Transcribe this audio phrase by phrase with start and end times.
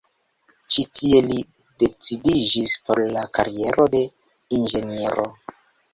[0.75, 1.41] Ĉi tie li
[1.83, 4.03] decidiĝis por la kariero de
[4.61, 5.29] Inĝeniero.